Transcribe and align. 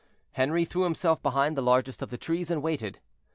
Henri 0.31 0.65
threw 0.65 0.81
himself 0.83 1.21
behind 1.21 1.55
the 1.55 1.61
largest 1.61 2.01
of 2.01 2.09
the 2.09 2.17
trees, 2.17 2.49
and 2.49 2.63
waited. 2.63 2.97